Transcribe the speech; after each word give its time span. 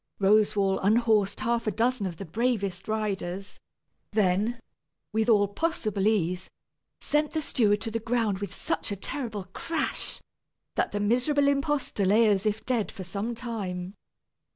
Roswal 0.19 0.79
unhorsed 0.81 1.41
half 1.41 1.67
a 1.67 1.71
dozen 1.71 2.07
of 2.07 2.17
the 2.17 2.25
bravest 2.25 2.87
riders, 2.87 3.59
then, 4.13 4.59
with 5.13 5.29
all 5.29 5.47
possible 5.47 6.07
ease, 6.07 6.49
sent 6.99 7.33
the 7.33 7.39
steward 7.43 7.81
to 7.81 7.91
the 7.91 7.99
ground 7.99 8.39
with 8.39 8.51
such 8.51 8.91
a 8.91 8.95
terrible 8.95 9.43
crash, 9.53 10.19
that 10.73 10.91
the 10.91 10.99
miserable 10.99 11.47
impostor 11.47 12.03
lay 12.05 12.25
as 12.27 12.47
if 12.47 12.65
dead 12.65 12.91
for 12.91 13.03
some 13.03 13.35
time. 13.35 13.93